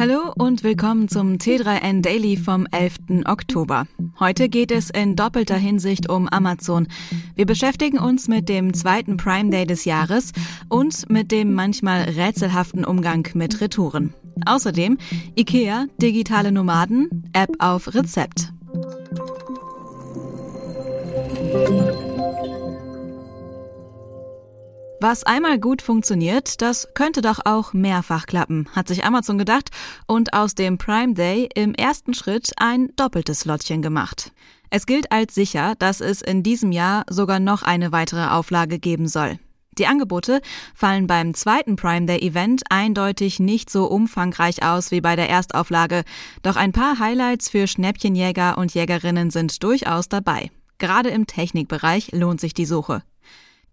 [0.00, 3.26] Hallo und willkommen zum T3N Daily vom 11.
[3.26, 3.84] Oktober.
[4.18, 6.88] Heute geht es in doppelter Hinsicht um Amazon.
[7.34, 10.32] Wir beschäftigen uns mit dem zweiten Prime Day des Jahres
[10.70, 14.14] und mit dem manchmal rätselhaften Umgang mit Retouren.
[14.46, 14.96] Außerdem
[15.38, 18.54] IKEA, digitale Nomaden, App auf Rezept.
[25.02, 29.70] Was einmal gut funktioniert, das könnte doch auch mehrfach klappen, hat sich Amazon gedacht
[30.06, 34.30] und aus dem Prime Day im ersten Schritt ein doppeltes Lottchen gemacht.
[34.68, 39.08] Es gilt als sicher, dass es in diesem Jahr sogar noch eine weitere Auflage geben
[39.08, 39.38] soll.
[39.78, 40.42] Die Angebote
[40.74, 46.04] fallen beim zweiten Prime Day Event eindeutig nicht so umfangreich aus wie bei der Erstauflage,
[46.42, 50.50] doch ein paar Highlights für Schnäppchenjäger und Jägerinnen sind durchaus dabei.
[50.76, 53.02] Gerade im Technikbereich lohnt sich die Suche.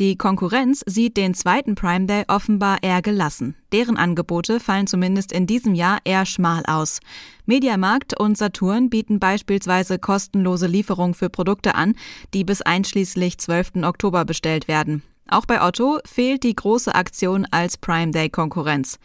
[0.00, 3.54] Die Konkurrenz sieht den zweiten Prime Day offenbar eher gelassen.
[3.70, 6.98] Deren Angebote fallen zumindest in diesem Jahr eher schmal aus.
[7.46, 11.94] Mediamarkt und Saturn bieten beispielsweise kostenlose Lieferung für Produkte an,
[12.34, 13.84] die bis einschließlich 12.
[13.84, 15.04] Oktober bestellt werden.
[15.28, 18.98] Auch bei Otto fehlt die große Aktion als Prime Day Konkurrenz.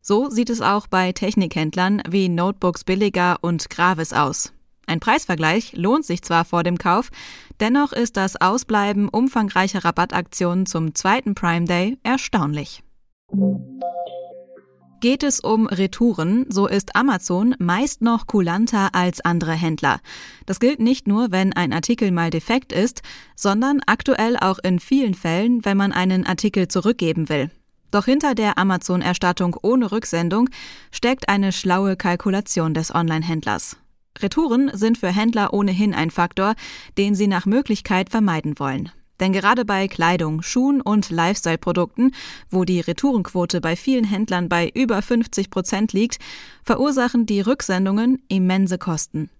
[0.00, 4.52] So sieht es auch bei Technikhändlern wie Notebooks Billiger und Gravis aus.
[4.86, 7.10] Ein Preisvergleich lohnt sich zwar vor dem Kauf,
[7.60, 12.82] dennoch ist das Ausbleiben umfangreicher Rabattaktionen zum zweiten Prime Day erstaunlich.
[15.00, 20.00] Geht es um Retouren, so ist Amazon meist noch kulanter als andere Händler.
[20.46, 23.02] Das gilt nicht nur, wenn ein Artikel mal defekt ist,
[23.34, 27.50] sondern aktuell auch in vielen Fällen, wenn man einen Artikel zurückgeben will.
[27.90, 30.48] Doch hinter der Amazon-Erstattung ohne Rücksendung
[30.90, 33.76] steckt eine schlaue Kalkulation des Online-Händlers.
[34.22, 36.54] Retouren sind für Händler ohnehin ein Faktor,
[36.98, 38.90] den sie nach Möglichkeit vermeiden wollen.
[39.20, 42.12] Denn gerade bei Kleidung, Schuhen und Lifestyle-Produkten,
[42.50, 46.18] wo die Retourenquote bei vielen Händlern bei über 50 Prozent liegt,
[46.62, 49.30] verursachen die Rücksendungen immense Kosten.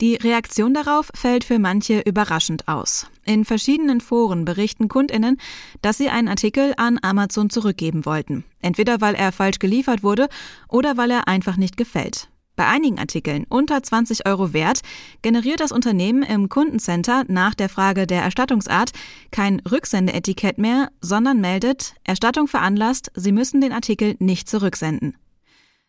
[0.00, 3.06] Die Reaktion darauf fällt für manche überraschend aus.
[3.24, 5.38] In verschiedenen Foren berichten Kundinnen,
[5.82, 8.44] dass sie einen Artikel an Amazon zurückgeben wollten.
[8.60, 10.28] Entweder weil er falsch geliefert wurde
[10.68, 12.28] oder weil er einfach nicht gefällt.
[12.56, 14.80] Bei einigen Artikeln unter 20 Euro wert
[15.22, 18.92] generiert das Unternehmen im Kundencenter nach der Frage der Erstattungsart
[19.32, 25.16] kein Rücksendeetikett mehr, sondern meldet, Erstattung veranlasst, Sie müssen den Artikel nicht zurücksenden.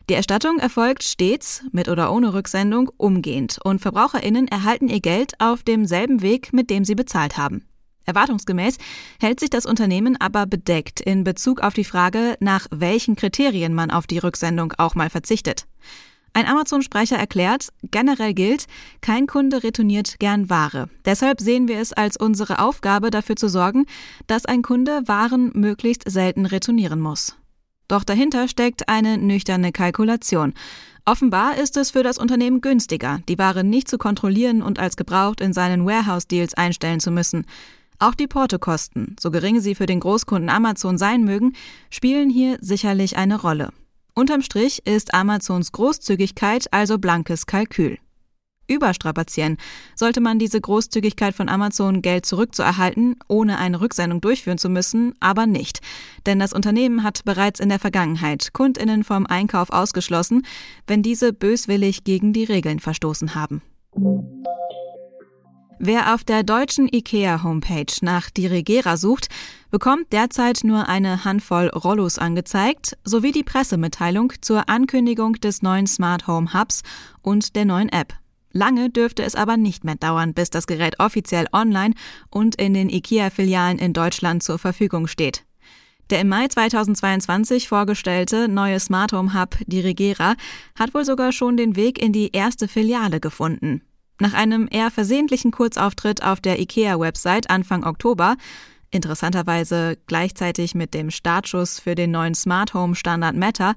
[0.10, 5.64] Die Erstattung erfolgt stets, mit oder ohne Rücksendung, umgehend und Verbraucherinnen erhalten ihr Geld auf
[5.64, 7.68] demselben Weg, mit dem sie bezahlt haben.
[8.06, 8.78] Erwartungsgemäß
[9.20, 13.90] hält sich das Unternehmen aber bedeckt in Bezug auf die Frage, nach welchen Kriterien man
[13.90, 15.66] auf die Rücksendung auch mal verzichtet.
[16.36, 18.66] Ein Amazon-Sprecher erklärt, generell gilt,
[19.00, 20.90] kein Kunde retourniert gern Ware.
[21.06, 23.86] Deshalb sehen wir es als unsere Aufgabe, dafür zu sorgen,
[24.28, 27.38] dass ein Kunde Waren möglichst selten retournieren muss.
[27.88, 30.54] Doch dahinter steckt eine nüchterne Kalkulation.
[31.06, 35.40] Offenbar ist es für das Unternehmen günstiger, die Ware nicht zu kontrollieren und als gebraucht
[35.40, 37.46] in seinen Warehouse-Deals einstellen zu müssen.
[37.98, 41.54] Auch die Portokosten, so gering sie für den Großkunden Amazon sein mögen,
[41.90, 43.72] spielen hier sicherlich eine Rolle.
[44.18, 47.98] Unterm Strich ist Amazons Großzügigkeit also blankes Kalkül.
[48.66, 49.58] Überstrapazieren
[49.94, 55.48] sollte man diese Großzügigkeit von Amazon Geld zurückzuerhalten, ohne eine Rücksendung durchführen zu müssen, aber
[55.48, 55.82] nicht.
[56.26, 60.44] Denn das Unternehmen hat bereits in der Vergangenheit Kundinnen vom Einkauf ausgeschlossen,
[60.88, 63.62] wenn diese böswillig gegen die Regeln verstoßen haben.
[65.78, 69.28] Wer auf der deutschen IKEA-Homepage nach Dirigera sucht,
[69.72, 76.28] bekommt derzeit nur eine Handvoll Rollos angezeigt, sowie die Pressemitteilung zur Ankündigung des neuen Smart
[76.28, 76.82] Home Hubs
[77.22, 78.14] und der neuen App.
[78.54, 81.94] Lange dürfte es aber nicht mehr dauern, bis das Gerät offiziell online
[82.30, 85.44] und in den IKEA-Filialen in Deutschland zur Verfügung steht.
[86.10, 90.36] Der im Mai 2022 vorgestellte neue Smart Home Hub Dirigera
[90.80, 93.82] hat wohl sogar schon den Weg in die erste Filiale gefunden.
[94.20, 98.38] Nach einem eher versehentlichen Kurzauftritt auf der IKEA-Website Anfang Oktober,
[98.92, 103.76] interessanterweise gleichzeitig mit dem Startschuss für den neuen Smart Home Standard Meta,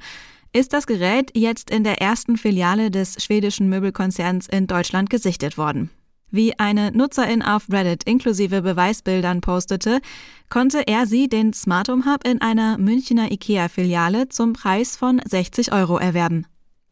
[0.52, 5.90] ist das Gerät jetzt in der ersten Filiale des schwedischen Möbelkonzerns in Deutschland gesichtet worden.
[6.30, 10.00] Wie eine Nutzerin auf Reddit inklusive Beweisbildern postete,
[10.50, 15.72] konnte er sie den Smart Home Hub in einer Münchner IKEA-Filiale zum Preis von 60
[15.72, 16.46] Euro erwerben.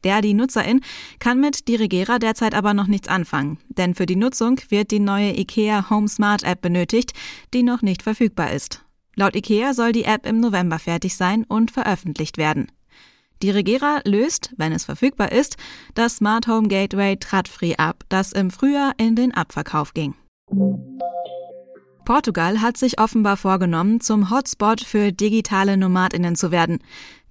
[0.04, 0.80] Der, die Nutzerin,
[1.18, 5.38] kann mit Dirigera derzeit aber noch nichts anfangen, denn für die Nutzung wird die neue
[5.38, 7.12] IKEA Home Smart App benötigt,
[7.54, 8.84] die noch nicht verfügbar ist.
[9.14, 12.70] Laut IKEA soll die App im November fertig sein und veröffentlicht werden.
[13.42, 15.56] Dirigera löst, wenn es verfügbar ist,
[15.94, 20.14] das Smart Home Gateway Tradfree ab, das im Frühjahr in den Abverkauf ging.
[22.06, 26.78] Portugal hat sich offenbar vorgenommen, zum Hotspot für digitale Nomadinnen zu werden.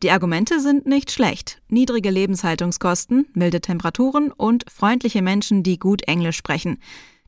[0.03, 1.61] Die Argumente sind nicht schlecht.
[1.69, 6.77] Niedrige Lebenshaltungskosten, milde Temperaturen und freundliche Menschen, die gut Englisch sprechen.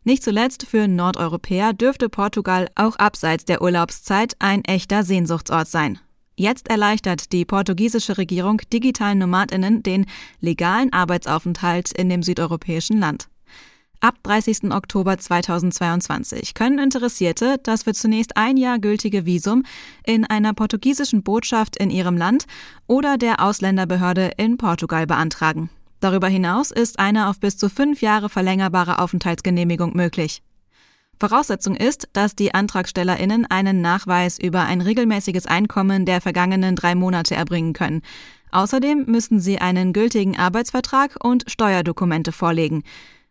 [0.04, 6.00] Nicht zuletzt für Nordeuropäer dürfte Portugal auch abseits der Urlaubszeit ein echter Sehnsuchtsort sein.
[6.36, 10.06] Jetzt erleichtert die portugiesische Regierung digitalen Nomadinnen den
[10.42, 13.30] legalen Arbeitsaufenthalt in dem südeuropäischen Land.
[14.00, 14.72] Ab 30.
[14.72, 19.64] Oktober 2022 können Interessierte das für zunächst ein Jahr gültige Visum
[20.06, 22.46] in einer portugiesischen Botschaft in ihrem Land
[22.86, 25.72] oder der Ausländerbehörde in Portugal beantragen.
[26.00, 30.44] Darüber hinaus ist eine auf bis zu fünf Jahre verlängerbare Aufenthaltsgenehmigung möglich.
[31.20, 37.34] Voraussetzung ist, dass die AntragstellerInnen einen Nachweis über ein regelmäßiges Einkommen der vergangenen drei Monate
[37.34, 38.04] erbringen können.
[38.52, 42.84] Außerdem müssen sie einen gültigen Arbeitsvertrag und Steuerdokumente vorlegen.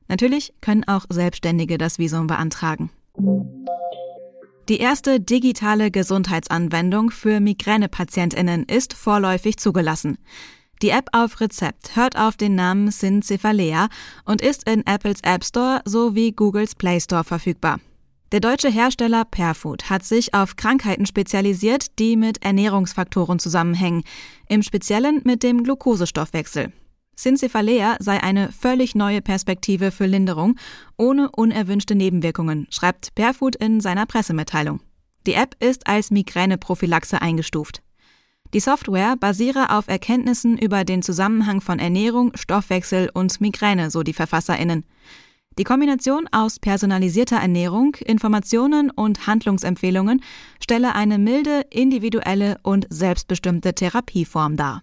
[0.08, 2.91] Natürlich können auch Selbstständige das Visum beantragen.
[4.69, 10.19] Die erste digitale Gesundheitsanwendung für Migränepatientinnen ist vorläufig zugelassen.
[10.82, 13.88] Die App auf Rezept hört auf den Namen Syncephalea
[14.25, 17.79] und ist in Apples App Store sowie Googles Play Store verfügbar.
[18.32, 24.03] Der deutsche Hersteller Perfood hat sich auf Krankheiten spezialisiert, die mit Ernährungsfaktoren zusammenhängen,
[24.49, 26.73] im Speziellen mit dem Glukosestoffwechsel.
[27.18, 30.56] Syncephalea sei eine völlig neue Perspektive für Linderung
[30.98, 34.80] ohne unerwünschte Nebenwirkungen, schreibt Barefoot in seiner Pressemitteilung.
[35.26, 37.82] Die App ist als Migräneprophylaxe eingestuft.
[38.54, 44.12] Die Software basiere auf Erkenntnissen über den Zusammenhang von Ernährung, Stoffwechsel und Migräne, so die
[44.12, 44.84] VerfasserInnen.
[45.58, 50.22] Die Kombination aus personalisierter Ernährung, Informationen und Handlungsempfehlungen
[50.62, 54.82] stelle eine milde, individuelle und selbstbestimmte Therapieform dar.